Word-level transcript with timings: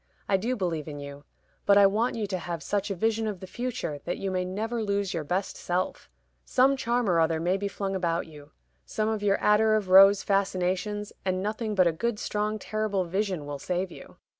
I 0.27 0.35
do 0.35 0.55
believe 0.55 0.87
in 0.87 0.99
you; 0.99 1.25
but 1.67 1.77
I 1.77 1.85
want 1.85 2.15
you 2.15 2.25
to 2.25 2.39
have 2.39 2.63
such 2.63 2.89
a 2.89 2.95
vision 2.95 3.27
of 3.27 3.39
the 3.39 3.45
future 3.45 3.99
that 4.03 4.17
you 4.17 4.31
may 4.31 4.43
never 4.43 4.81
lose 4.81 5.13
your 5.13 5.23
best 5.23 5.55
self. 5.55 6.09
Some 6.43 6.75
charm 6.75 7.07
or 7.07 7.19
other 7.19 7.39
may 7.39 7.55
be 7.55 7.67
flung 7.67 7.95
about 7.95 8.25
you 8.25 8.49
some 8.83 9.09
of 9.09 9.21
your 9.21 9.37
attar 9.45 9.75
of 9.75 9.89
rose 9.89 10.23
fascinations 10.23 11.13
and 11.23 11.43
nothing 11.43 11.75
but 11.75 11.85
a 11.85 11.91
good 11.91 12.17
strong 12.17 12.57
terrible 12.57 13.03
vision 13.03 13.45
will 13.45 13.59
save 13.59 13.91
you. 13.91 14.17